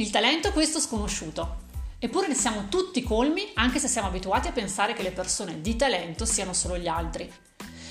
[0.00, 1.58] Il talento è questo sconosciuto.
[1.98, 5.76] Eppure ne siamo tutti colmi anche se siamo abituati a pensare che le persone di
[5.76, 7.30] talento siano solo gli altri.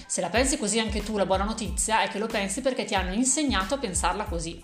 [0.08, 2.96] Se la pensi così anche tu, la buona notizia è che lo pensi perché ti
[2.96, 4.60] hanno insegnato a pensarla così.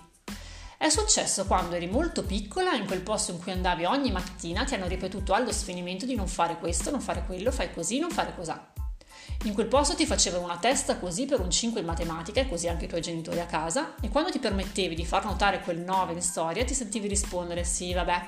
[0.76, 4.74] È successo quando eri molto piccola, in quel posto in cui andavi ogni mattina, ti
[4.74, 8.34] hanno ripetuto allo sfinimento di non fare questo, non fare quello, fai così, non fare
[8.34, 8.72] cos'ha.
[9.44, 12.68] In quel posto ti facevano una testa così per un 5 in matematica e così
[12.68, 16.14] anche i tuoi genitori a casa e quando ti permettevi di far notare quel 9
[16.14, 18.20] in storia ti sentivi rispondere sì, vabbè.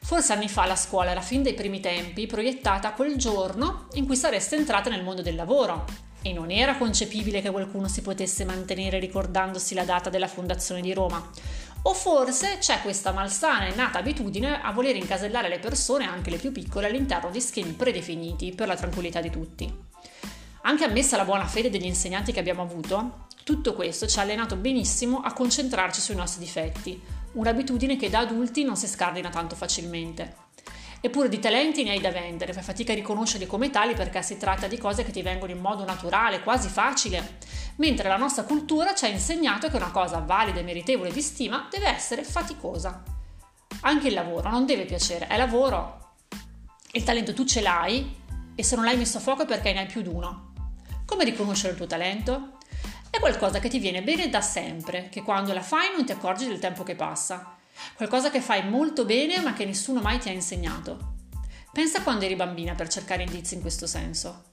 [0.00, 4.06] Forse anni fa la scuola era fin dai primi tempi proiettata a quel giorno in
[4.06, 5.84] cui sareste entrata nel mondo del lavoro
[6.22, 10.92] e non era concepibile che qualcuno si potesse mantenere ricordandosi la data della fondazione di
[10.92, 11.30] Roma.
[11.82, 16.38] O forse c'è questa malsana e nata abitudine a voler incasellare le persone, anche le
[16.38, 19.87] più piccole, all'interno di schemi predefiniti per la tranquillità di tutti.
[20.62, 24.56] Anche ammessa la buona fede degli insegnanti che abbiamo avuto, tutto questo ci ha allenato
[24.56, 27.00] benissimo a concentrarci sui nostri difetti,
[27.32, 30.46] un'abitudine che da adulti non si scardina tanto facilmente.
[31.00, 34.36] Eppure di talenti ne hai da vendere, fai fatica a riconoscerli come tali perché si
[34.36, 37.38] tratta di cose che ti vengono in modo naturale, quasi facile,
[37.76, 41.68] mentre la nostra cultura ci ha insegnato che una cosa valida e meritevole di stima
[41.70, 43.00] deve essere faticosa.
[43.82, 46.16] Anche il lavoro non deve piacere, è lavoro.
[46.92, 48.16] Il talento tu ce l'hai
[48.58, 50.54] e se non l'hai messo a fuoco perché ne hai più di uno.
[51.06, 52.58] Come riconoscere il tuo talento?
[53.08, 56.48] È qualcosa che ti viene bene da sempre, che quando la fai non ti accorgi
[56.48, 57.52] del tempo che passa
[57.94, 61.16] qualcosa che fai molto bene ma che nessuno mai ti ha insegnato.
[61.72, 64.52] Pensa quando eri bambina per cercare indizi in questo senso.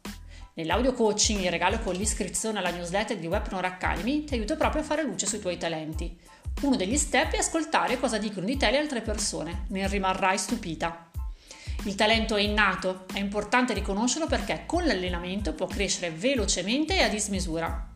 [0.54, 4.86] Nell'audio coaching in regalo con l'iscrizione alla newsletter di Webnor Academy ti aiuto proprio a
[4.86, 6.18] fare luce sui tuoi talenti.
[6.62, 11.10] Uno degli step è ascoltare cosa dicono di te le altre persone, ne rimarrai stupita.
[11.84, 17.10] Il talento è innato, è importante riconoscerlo perché con l'allenamento può crescere velocemente e a
[17.10, 17.90] dismisura.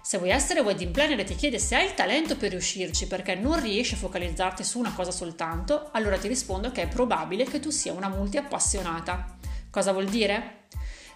[0.00, 3.34] Se vuoi essere wedding planner e ti chiede se hai il talento per riuscirci perché
[3.34, 7.60] non riesci a focalizzarti su una cosa soltanto, allora ti rispondo che è probabile che
[7.60, 9.36] tu sia una multi appassionata.
[9.68, 10.66] Cosa vuol dire?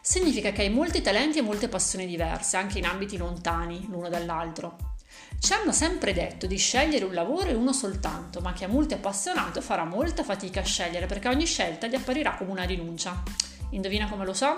[0.03, 4.92] Significa che hai molti talenti e molte passioni diverse, anche in ambiti lontani l'uno dall'altro.
[5.39, 8.95] Ci hanno sempre detto di scegliere un lavoro e uno soltanto, ma chi è molto
[8.95, 13.23] appassionato farà molta fatica a scegliere perché ogni scelta gli apparirà come una rinuncia.
[13.71, 14.55] Indovina come lo so?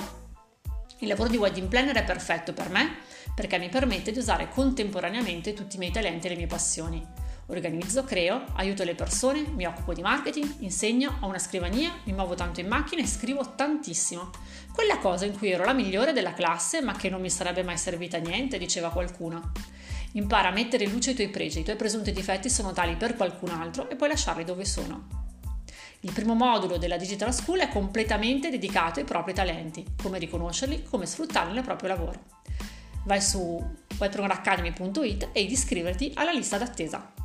[0.98, 2.98] Il lavoro di wedding planner è perfetto per me
[3.34, 7.04] perché mi permette di usare contemporaneamente tutti i miei talenti e le mie passioni.
[7.46, 12.34] Organizzo, creo, aiuto le persone, mi occupo di marketing, insegno, ho una scrivania, mi muovo
[12.34, 14.30] tanto in macchina e scrivo tantissimo.
[14.72, 17.76] Quella cosa in cui ero la migliore della classe ma che non mi sarebbe mai
[17.76, 19.52] servita a niente, diceva qualcuno.
[20.12, 23.14] Impara a mettere in luce i tuoi pregi, i tuoi presunti difetti sono tali per
[23.14, 25.22] qualcun altro e poi lasciarli dove sono.
[26.00, 31.04] Il primo modulo della Digital School è completamente dedicato ai propri talenti, come riconoscerli, come
[31.04, 32.22] sfruttarli nel proprio lavoro.
[33.04, 33.62] Vai su
[33.98, 37.23] webprogramacademy.it e iscriverti alla lista d'attesa.